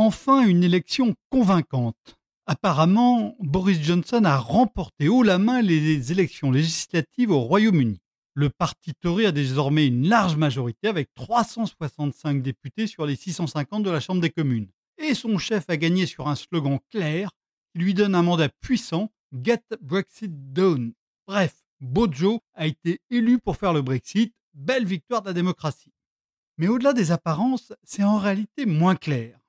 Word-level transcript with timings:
enfin 0.00 0.46
une 0.46 0.64
élection 0.64 1.14
convaincante. 1.28 2.18
Apparemment, 2.46 3.36
Boris 3.38 3.80
Johnson 3.82 4.24
a 4.24 4.38
remporté 4.38 5.08
haut 5.08 5.22
la 5.22 5.38
main 5.38 5.60
les 5.60 6.10
élections 6.10 6.50
législatives 6.50 7.30
au 7.30 7.40
Royaume-Uni. 7.40 8.00
Le 8.34 8.48
parti 8.48 8.92
Tory 8.94 9.26
a 9.26 9.32
désormais 9.32 9.86
une 9.86 10.08
large 10.08 10.36
majorité 10.36 10.88
avec 10.88 11.10
365 11.14 12.42
députés 12.42 12.86
sur 12.86 13.04
les 13.04 13.14
650 13.14 13.82
de 13.82 13.90
la 13.90 14.00
Chambre 14.00 14.22
des 14.22 14.30
communes. 14.30 14.68
Et 14.96 15.14
son 15.14 15.36
chef 15.36 15.68
a 15.68 15.76
gagné 15.76 16.06
sur 16.06 16.28
un 16.28 16.34
slogan 16.34 16.78
clair 16.90 17.30
qui 17.72 17.80
lui 17.80 17.92
donne 17.92 18.14
un 18.14 18.22
mandat 18.22 18.48
puissant, 18.48 19.10
Get 19.32 19.64
Brexit 19.82 20.52
Done. 20.52 20.94
Bref, 21.26 21.54
Bojo 21.80 22.40
a 22.54 22.66
été 22.66 23.00
élu 23.10 23.38
pour 23.38 23.56
faire 23.56 23.74
le 23.74 23.82
Brexit, 23.82 24.32
belle 24.54 24.86
victoire 24.86 25.20
de 25.20 25.28
la 25.28 25.34
démocratie. 25.34 25.92
Mais 26.56 26.68
au-delà 26.68 26.94
des 26.94 27.12
apparences, 27.12 27.74
c'est 27.84 28.04
en 28.04 28.18
réalité 28.18 28.64
moins 28.64 28.96
clair, 28.96 29.39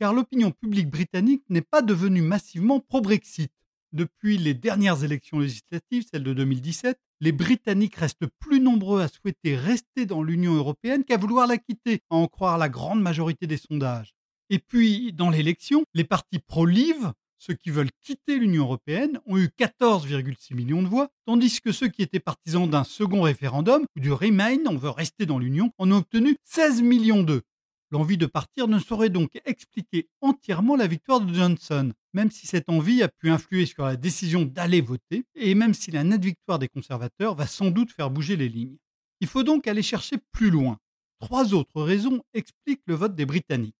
car 0.00 0.14
l'opinion 0.14 0.50
publique 0.50 0.88
britannique 0.88 1.44
n'est 1.50 1.60
pas 1.60 1.82
devenue 1.82 2.22
massivement 2.22 2.80
pro-Brexit. 2.80 3.52
Depuis 3.92 4.38
les 4.38 4.54
dernières 4.54 5.04
élections 5.04 5.40
législatives, 5.40 6.06
celles 6.10 6.24
de 6.24 6.32
2017, 6.32 6.98
les 7.20 7.32
Britanniques 7.32 7.96
restent 7.96 8.26
plus 8.38 8.60
nombreux 8.60 9.02
à 9.02 9.08
souhaiter 9.08 9.56
rester 9.56 10.06
dans 10.06 10.22
l'Union 10.22 10.54
européenne 10.54 11.04
qu'à 11.04 11.18
vouloir 11.18 11.46
la 11.46 11.58
quitter, 11.58 12.00
à 12.08 12.14
en 12.14 12.28
croire 12.28 12.56
la 12.56 12.70
grande 12.70 13.02
majorité 13.02 13.46
des 13.46 13.58
sondages. 13.58 14.14
Et 14.48 14.58
puis, 14.58 15.12
dans 15.12 15.28
l'élection, 15.28 15.84
les 15.92 16.04
partis 16.04 16.38
pro-Leave, 16.38 17.12
ceux 17.36 17.54
qui 17.54 17.68
veulent 17.68 17.90
quitter 18.02 18.38
l'Union 18.38 18.64
européenne, 18.64 19.20
ont 19.26 19.36
eu 19.36 19.50
14,6 19.58 20.54
millions 20.54 20.82
de 20.82 20.88
voix, 20.88 21.08
tandis 21.26 21.60
que 21.60 21.72
ceux 21.72 21.88
qui 21.88 22.00
étaient 22.00 22.20
partisans 22.20 22.70
d'un 22.70 22.84
second 22.84 23.20
référendum 23.20 23.84
ou 23.96 24.00
du 24.00 24.12
Remain, 24.12 24.64
on 24.66 24.76
veut 24.76 24.88
rester 24.88 25.26
dans 25.26 25.38
l'Union, 25.38 25.72
en 25.76 25.92
ont 25.92 25.96
obtenu 25.96 26.36
16 26.44 26.80
millions 26.80 27.22
d'eux. 27.22 27.42
L'envie 27.92 28.16
de 28.16 28.26
partir 28.26 28.68
ne 28.68 28.78
saurait 28.78 29.08
donc 29.08 29.40
expliquer 29.44 30.08
entièrement 30.20 30.76
la 30.76 30.86
victoire 30.86 31.20
de 31.20 31.34
Johnson, 31.34 31.92
même 32.12 32.30
si 32.30 32.46
cette 32.46 32.68
envie 32.68 33.02
a 33.02 33.08
pu 33.08 33.30
influer 33.30 33.66
sur 33.66 33.84
la 33.84 33.96
décision 33.96 34.42
d'aller 34.44 34.80
voter, 34.80 35.24
et 35.34 35.56
même 35.56 35.74
si 35.74 35.90
la 35.90 36.04
nette 36.04 36.24
victoire 36.24 36.60
des 36.60 36.68
conservateurs 36.68 37.34
va 37.34 37.48
sans 37.48 37.70
doute 37.70 37.90
faire 37.90 38.10
bouger 38.10 38.36
les 38.36 38.48
lignes. 38.48 38.76
Il 39.20 39.26
faut 39.26 39.42
donc 39.42 39.66
aller 39.66 39.82
chercher 39.82 40.18
plus 40.30 40.50
loin. 40.50 40.78
Trois 41.18 41.52
autres 41.52 41.82
raisons 41.82 42.22
expliquent 42.32 42.84
le 42.86 42.94
vote 42.94 43.16
des 43.16 43.26
Britanniques. 43.26 43.74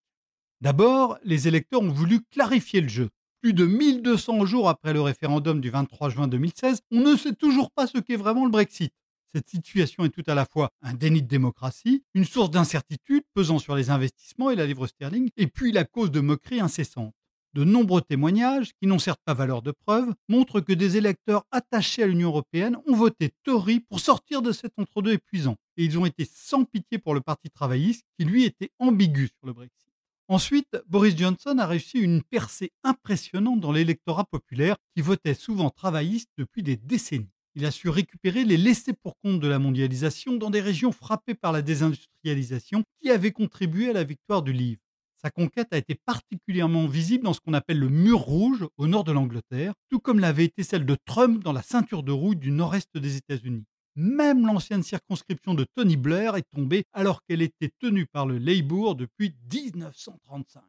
D'abord, 0.60 1.16
les 1.22 1.46
électeurs 1.46 1.80
ont 1.80 1.92
voulu 1.92 2.20
clarifier 2.30 2.80
le 2.80 2.88
jeu. 2.88 3.10
Plus 3.40 3.54
de 3.54 3.64
1200 3.64 4.44
jours 4.44 4.68
après 4.68 4.92
le 4.92 5.00
référendum 5.00 5.60
du 5.60 5.70
23 5.70 6.10
juin 6.10 6.28
2016, 6.28 6.80
on 6.90 7.00
ne 7.00 7.16
sait 7.16 7.34
toujours 7.34 7.70
pas 7.70 7.86
ce 7.86 7.98
qu'est 7.98 8.16
vraiment 8.16 8.44
le 8.44 8.50
Brexit. 8.50 8.92
Cette 9.32 9.48
situation 9.48 10.04
est 10.04 10.10
tout 10.10 10.24
à 10.26 10.34
la 10.34 10.44
fois 10.44 10.72
un 10.82 10.92
déni 10.92 11.22
de 11.22 11.28
démocratie, 11.28 12.02
une 12.14 12.24
source 12.24 12.50
d'incertitude 12.50 13.22
pesant 13.32 13.60
sur 13.60 13.76
les 13.76 13.90
investissements 13.90 14.50
et 14.50 14.56
la 14.56 14.66
livre 14.66 14.88
sterling, 14.88 15.30
et 15.36 15.46
puis 15.46 15.70
la 15.70 15.84
cause 15.84 16.10
de 16.10 16.18
moqueries 16.18 16.60
incessantes. 16.60 17.14
De 17.52 17.62
nombreux 17.62 18.02
témoignages, 18.02 18.72
qui 18.80 18.88
n'ont 18.88 18.98
certes 18.98 19.20
pas 19.24 19.34
valeur 19.34 19.62
de 19.62 19.70
preuve, 19.70 20.12
montrent 20.28 20.60
que 20.60 20.72
des 20.72 20.96
électeurs 20.96 21.44
attachés 21.52 22.02
à 22.02 22.08
l'Union 22.08 22.28
européenne 22.28 22.76
ont 22.88 22.94
voté 22.96 23.30
Tory 23.44 23.80
pour 23.80 24.00
sortir 24.00 24.42
de 24.42 24.50
cet 24.50 24.72
entre-deux 24.78 25.12
épuisant, 25.12 25.56
et 25.76 25.84
ils 25.84 25.96
ont 25.96 26.06
été 26.06 26.24
sans 26.24 26.64
pitié 26.64 26.98
pour 26.98 27.14
le 27.14 27.20
Parti 27.20 27.50
travailliste, 27.50 28.04
qui 28.18 28.24
lui 28.24 28.44
était 28.44 28.70
ambigu 28.80 29.28
sur 29.28 29.46
le 29.46 29.52
Brexit. 29.52 29.88
Ensuite, 30.26 30.76
Boris 30.88 31.16
Johnson 31.16 31.58
a 31.58 31.66
réussi 31.66 31.98
une 31.98 32.22
percée 32.22 32.72
impressionnante 32.82 33.60
dans 33.60 33.72
l'électorat 33.72 34.24
populaire 34.24 34.76
qui 34.94 35.02
votait 35.02 35.34
souvent 35.34 35.70
travailliste 35.70 36.30
depuis 36.36 36.62
des 36.62 36.76
décennies. 36.76 37.30
Il 37.56 37.64
a 37.64 37.70
su 37.70 37.88
récupérer 37.88 38.44
les 38.44 38.56
laissés 38.56 38.92
pour 38.92 39.18
compte 39.18 39.40
de 39.40 39.48
la 39.48 39.58
mondialisation 39.58 40.36
dans 40.36 40.50
des 40.50 40.60
régions 40.60 40.92
frappées 40.92 41.34
par 41.34 41.50
la 41.50 41.62
désindustrialisation 41.62 42.84
qui 43.00 43.10
avaient 43.10 43.32
contribué 43.32 43.90
à 43.90 43.92
la 43.92 44.04
victoire 44.04 44.42
du 44.42 44.52
livre. 44.52 44.80
Sa 45.22 45.30
conquête 45.30 45.68
a 45.72 45.76
été 45.76 45.94
particulièrement 45.94 46.86
visible 46.86 47.24
dans 47.24 47.34
ce 47.34 47.40
qu'on 47.40 47.52
appelle 47.52 47.78
le 47.78 47.88
mur 47.88 48.20
rouge 48.20 48.66
au 48.78 48.86
nord 48.86 49.04
de 49.04 49.12
l'Angleterre, 49.12 49.74
tout 49.90 49.98
comme 49.98 50.20
l'avait 50.20 50.46
été 50.46 50.62
celle 50.62 50.86
de 50.86 50.96
Trump 51.04 51.42
dans 51.42 51.52
la 51.52 51.62
ceinture 51.62 52.02
de 52.02 52.12
rouille 52.12 52.36
du 52.36 52.52
nord-est 52.52 52.96
des 52.96 53.16
États-Unis. 53.16 53.64
Même 53.96 54.46
l'ancienne 54.46 54.82
circonscription 54.82 55.52
de 55.52 55.66
Tony 55.74 55.96
Blair 55.96 56.36
est 56.36 56.48
tombée 56.50 56.84
alors 56.92 57.22
qu'elle 57.24 57.42
était 57.42 57.72
tenue 57.80 58.06
par 58.06 58.24
le 58.24 58.38
Labour 58.38 58.94
depuis 58.94 59.34
1935. 59.52 60.62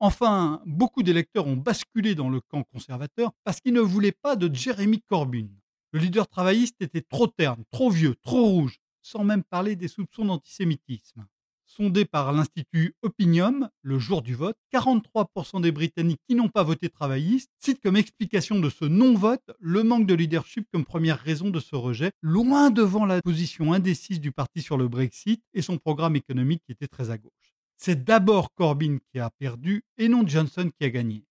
Enfin, 0.00 0.60
beaucoup 0.66 1.02
d'électeurs 1.02 1.46
ont 1.46 1.56
basculé 1.56 2.14
dans 2.14 2.28
le 2.28 2.40
camp 2.40 2.64
conservateur 2.64 3.32
parce 3.44 3.60
qu'ils 3.60 3.74
ne 3.74 3.80
voulaient 3.80 4.12
pas 4.12 4.34
de 4.34 4.54
Jeremy 4.54 5.00
Corbyn. 5.08 5.48
Le 5.92 5.98
leader 5.98 6.28
travailliste 6.28 6.80
était 6.82 7.02
trop 7.02 7.26
terne, 7.26 7.64
trop 7.72 7.90
vieux, 7.90 8.14
trop 8.22 8.44
rouge, 8.44 8.78
sans 9.02 9.24
même 9.24 9.42
parler 9.42 9.74
des 9.74 9.88
soupçons 9.88 10.24
d'antisémitisme. 10.24 11.26
Sondé 11.66 12.04
par 12.04 12.32
l'Institut 12.32 12.94
Opinium 13.02 13.68
le 13.82 13.98
jour 13.98 14.22
du 14.22 14.34
vote, 14.36 14.56
43% 14.72 15.60
des 15.60 15.72
Britanniques 15.72 16.20
qui 16.28 16.36
n'ont 16.36 16.48
pas 16.48 16.62
voté 16.62 16.88
travailliste 16.88 17.50
citent 17.58 17.80
comme 17.80 17.96
explication 17.96 18.60
de 18.60 18.70
ce 18.70 18.84
non-vote 18.84 19.50
le 19.58 19.82
manque 19.82 20.06
de 20.06 20.14
leadership 20.14 20.66
comme 20.72 20.84
première 20.84 21.18
raison 21.18 21.50
de 21.50 21.58
ce 21.60 21.74
rejet, 21.74 22.12
loin 22.22 22.70
devant 22.70 23.04
la 23.04 23.20
position 23.22 23.72
indécise 23.72 24.20
du 24.20 24.30
parti 24.30 24.62
sur 24.62 24.76
le 24.76 24.86
Brexit 24.86 25.42
et 25.54 25.62
son 25.62 25.78
programme 25.78 26.14
économique 26.14 26.62
qui 26.66 26.72
était 26.72 26.88
très 26.88 27.10
à 27.10 27.18
gauche. 27.18 27.32
C'est 27.76 28.04
d'abord 28.04 28.54
Corbyn 28.54 28.98
qui 29.10 29.18
a 29.18 29.30
perdu 29.30 29.82
et 29.96 30.08
non 30.08 30.24
Johnson 30.24 30.70
qui 30.76 30.84
a 30.84 30.90
gagné. 30.90 31.24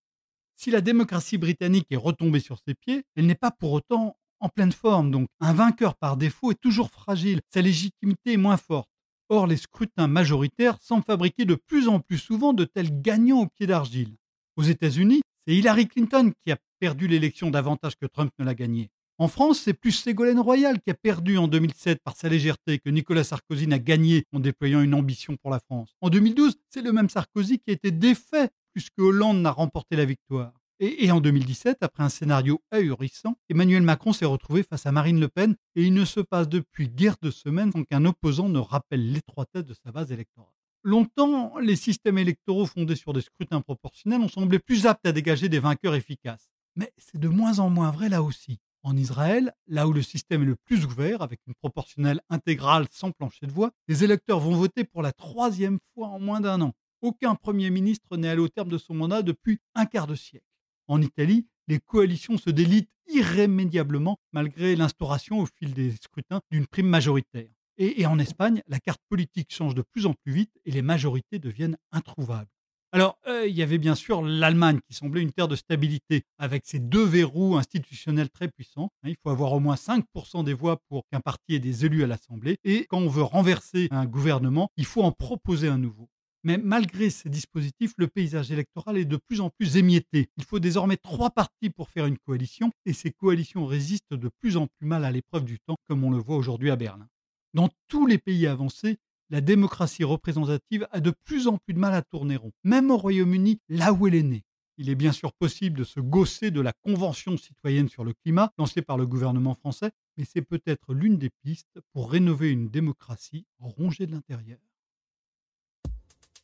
Si 0.62 0.72
la 0.72 0.82
démocratie 0.82 1.38
britannique 1.38 1.88
est 1.90 1.96
retombée 1.96 2.42
sur 2.42 2.60
ses 2.60 2.74
pieds, 2.74 3.06
elle 3.16 3.28
n'est 3.28 3.36
pas 3.36 3.52
pour 3.52 3.72
autant 3.72 4.18
en 4.40 4.50
pleine 4.50 4.72
forme. 4.72 5.12
Donc, 5.12 5.28
un 5.40 5.54
vainqueur 5.54 5.96
par 5.96 6.18
défaut 6.18 6.52
est 6.52 6.60
toujours 6.60 6.92
fragile. 6.92 7.42
Sa 7.54 7.62
légitimité 7.62 8.34
est 8.34 8.38
moins 8.38 8.58
forte. 8.58 8.90
Or, 9.30 9.46
les 9.46 9.58
scrutins 9.58 10.08
majoritaires 10.08 10.78
semblent 10.82 11.04
fabriquer 11.04 11.46
de 11.46 11.56
plus 11.56 11.88
en 11.88 12.00
plus 12.00 12.18
souvent 12.18 12.54
de 12.54 12.66
tels 12.66 13.02
gagnants 13.02 13.42
au 13.42 13.48
pied 13.48 13.68
d'argile. 13.68 14.16
Aux 14.56 14.64
États-Unis, 14.64 15.22
c'est 15.46 15.56
Hillary 15.56 15.88
Clinton 15.88 16.34
qui 16.44 16.52
a 16.52 16.58
perdu 16.80 17.08
l'élection 17.08 17.52
davantage 17.52 17.96
que 17.96 18.08
Trump 18.08 18.32
ne 18.40 18.46
l'a 18.46 18.56
gagnée. 18.56 18.90
En 19.20 19.28
France, 19.28 19.60
c'est 19.60 19.74
plus 19.74 19.92
Ségolène 19.92 20.40
Royal 20.40 20.80
qui 20.80 20.92
a 20.92 20.94
perdu 20.94 21.38
en 21.38 21.50
2007 21.50 22.02
par 22.02 22.16
sa 22.16 22.30
légèreté 22.30 22.80
que 22.80 22.90
Nicolas 22.90 23.26
Sarkozy 23.26 23.68
n'a 23.68 23.78
gagné 23.78 24.24
en 24.32 24.40
déployant 24.40 24.82
une 24.82 24.94
ambition 24.94 25.36
pour 25.36 25.52
la 25.52 25.60
France. 25.60 25.94
En 26.00 26.10
2012, 26.10 26.56
c'est 26.70 26.82
le 26.82 26.94
même 26.94 27.10
Sarkozy 27.10 27.60
qui 27.60 27.72
a 27.72 27.74
été 27.74 27.92
défait 27.92 28.50
puisque 28.74 28.98
Hollande 28.98 29.42
n'a 29.42 29.52
remporté 29.52 29.98
la 29.98 30.06
victoire. 30.06 30.54
Et, 30.82 31.12
en 31.12 31.20
2017, 31.20 31.80
après 31.82 32.04
un 32.04 32.10
scénario 32.10 32.62
ahurissant, 32.72 33.36
Emmanuel 33.50 33.84
Macron 33.84 34.14
s'est 34.14 34.24
retrouvé 34.24 34.64
face 34.64 34.86
à 34.86 34.94
Marine 34.94 35.20
Le 35.20 35.28
Pen 35.28 35.58
et 35.76 35.84
il 35.84 35.94
ne 35.94 36.06
se 36.06 36.22
passe 36.22 36.48
depuis 36.48 36.88
guère 36.88 37.18
de 37.22 37.32
semaines 37.32 37.74
sans 37.74 37.84
qu'un 37.84 38.06
opposant 38.06 38.48
ne 38.48 38.60
rappelle 38.60 39.12
l'étroitesse 39.12 39.66
de 39.66 39.74
sa 39.74 39.92
base 39.92 40.14
électorale. 40.14 40.54
Longtemps, 40.84 41.60
les 41.60 41.76
systèmes 41.76 42.18
électoraux 42.18 42.66
fondés 42.66 42.96
sur 42.96 43.12
des 43.12 43.20
scrutins 43.20 43.60
proportionnels 43.60 44.22
ont 44.22 44.30
semblé 44.30 44.58
plus 44.58 44.86
aptes 44.86 45.06
à 45.06 45.12
dégager 45.12 45.50
des 45.50 45.60
vainqueurs 45.60 45.96
efficaces. 45.96 46.50
Mais 46.78 46.94
c'est 46.98 47.20
de 47.20 47.28
moins 47.28 47.60
en 47.60 47.70
moins 47.70 47.92
vrai 47.92 48.08
là 48.08 48.24
aussi. 48.24 48.60
En 48.84 48.96
Israël, 48.96 49.54
là 49.68 49.86
où 49.86 49.92
le 49.92 50.02
système 50.02 50.44
est 50.44 50.46
le 50.46 50.56
plus 50.56 50.86
ouvert, 50.86 51.22
avec 51.22 51.42
une 51.46 51.56
proportionnelle 51.56 52.22
intégrale 52.30 52.88
sans 52.90 53.12
plancher 53.12 53.48
de 53.48 53.52
voix, 53.52 53.72
les 53.90 54.06
électeurs 54.06 54.40
vont 54.40 54.56
voter 54.56 54.86
pour 54.86 55.02
la 55.02 55.12
troisième 55.12 55.80
fois 55.94 56.08
en 56.08 56.22
moins 56.22 56.40
d'un 56.40 56.62
an. 56.62 56.74
Aucun 57.02 57.36
Premier 57.36 57.70
ministre 57.70 58.16
n'est 58.16 58.30
allé 58.30 58.42
au 58.42 58.48
terme 58.48 58.70
de 58.70 58.78
son 58.78 58.94
mandat 58.94 59.22
depuis 59.24 59.60
un 59.76 59.86
quart 59.86 60.08
de 60.08 60.16
siècle. 60.16 60.49
En 60.90 61.04
Italie, 61.04 61.46
les 61.68 61.80
coalitions 61.80 62.40
se 62.40 62.50
délitent 62.50 62.90
irrémédiablement 63.08 64.18
malgré 64.34 64.76
l'instauration 64.76 65.40
au 65.40 65.46
fil 65.46 65.76
des 65.76 65.92
scrutins 65.92 66.42
d'une 66.50 66.66
prime 66.66 66.88
majoritaire. 66.88 67.48
Et, 67.78 68.08
en 68.08 68.18
Espagne, 68.18 68.64
la 68.68 68.80
carte 68.80 69.00
politique 69.08 69.54
change 69.54 69.76
de 69.76 69.84
plus 69.84 70.08
en 70.08 70.14
plus 70.14 70.34
vite 70.34 70.52
et 70.66 70.72
les 70.72 70.82
majorités 70.82 71.38
deviennent 71.38 71.78
introuvables. 71.92 72.50
Alors, 72.92 73.20
euh, 73.28 73.46
il 73.48 73.56
y 73.56 73.62
avait 73.62 73.78
bien 73.78 73.94
sûr 73.94 74.24
l'Allemagne 74.24 74.80
qui 74.88 74.96
semblait 74.96 75.22
une 75.22 75.32
terre 75.32 75.48
de 75.48 75.56
stabilité 75.56 76.24
avec 76.40 76.66
ses 76.66 76.80
deux 76.80 77.06
verrous 77.06 77.56
institutionnels 77.56 78.32
très 78.32 78.48
puissants. 78.48 78.90
Hein, 79.04 79.10
il 79.10 79.16
faut 79.24 79.30
avoir 79.30 79.54
au 79.54 79.60
moins 79.60 79.76
5% 79.76 80.44
des 80.44 80.54
voix 80.56 80.82
pour 80.90 81.04
qu'un 81.08 81.22
parti 81.22 81.54
ait 81.54 81.60
des 81.60 81.86
élus 81.86 82.04
à 82.04 82.08
l'Assemblée. 82.08 82.58
Et 82.64 82.88
quand 82.90 82.98
on 82.98 83.10
veut 83.10 83.22
renverser 83.22 83.90
un 83.92 84.08
gouvernement, 84.08 84.72
il 84.76 84.86
faut 84.86 85.04
en 85.04 85.12
proposer 85.12 85.68
un 85.68 85.78
nouveau. 85.78 86.10
Mais 86.44 86.58
malgré 86.58 87.10
ces 87.10 87.30
dispositifs, 87.30 87.94
le 87.98 88.08
paysage 88.08 88.52
électoral 88.52 88.98
est 88.98 89.06
de 89.06 89.18
plus 89.18 89.42
en 89.42 89.50
plus 89.50 89.76
émietté. 89.76 90.30
Il 90.38 90.46
faut 90.46 90.60
désormais 90.60 90.98
trois 90.98 91.32
partis 91.32 91.70
pour 91.70 91.90
faire 91.90 92.06
une 92.06 92.18
coalition, 92.18 92.72
et 92.86 92.94
ces 92.94 93.12
coalitions 93.12 93.66
résistent 93.66 94.14
de 94.14 94.30
plus 94.40 94.56
en 94.56 94.68
plus 94.68 94.88
mal 94.88 95.04
à 95.04 95.12
l'épreuve 95.12 95.44
du 95.44 95.60
temps, 95.60 95.78
comme 95.88 96.04
on 96.04 96.12
le 96.12 96.18
voit 96.18 96.38
aujourd'hui 96.38 96.72
à 96.72 96.78
Berlin. 96.78 97.10
Dans 97.54 97.70
tous 97.88 98.06
les 98.06 98.18
pays 98.18 98.48
avancés, 98.48 98.98
la 99.30 99.42
démocratie 99.42 100.04
représentative 100.04 100.88
a 100.92 101.02
de 101.02 101.14
plus 101.26 101.48
en 101.48 101.58
plus 101.58 101.74
de 101.74 101.80
mal 101.80 101.94
à 101.94 102.02
tourner 102.02 102.38
rond, 102.38 102.52
même 102.64 102.90
au 102.90 102.98
Royaume-Uni, 102.98 103.60
là 103.68 103.92
où 103.92 104.08
elle 104.08 104.16
est 104.16 104.24
née. 104.24 104.44
Il 104.78 104.90
est 104.90 104.96
bien 104.96 105.12
sûr 105.12 105.34
possible 105.34 105.78
de 105.78 105.84
se 105.84 106.00
gausser 106.00 106.52
de 106.52 106.62
la 106.62 106.72
Convention 106.72 107.36
citoyenne 107.36 107.90
sur 107.90 108.06
le 108.06 108.14
climat 108.14 108.54
lancée 108.58 108.82
par 108.82 108.98
le 108.98 109.06
gouvernement 109.06 109.56
français, 109.56 109.92
mais 110.16 110.24
c'est 110.24 110.42
peut-être 110.42 110.94
l'une 110.94 111.18
des 111.18 111.32
pistes 111.44 111.82
pour 111.92 112.10
rénover 112.10 112.50
une 112.50 112.70
démocratie 112.70 113.46
rongée 113.60 114.08
de 114.08 114.14
l'intérieur. 114.14 114.60